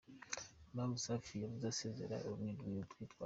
Impamvu 0.71 0.97
Safi 1.05 1.33
yavuze 1.43 1.65
asezera 1.67 2.15
ni 2.43 2.51
urwitwazo’. 2.63 3.13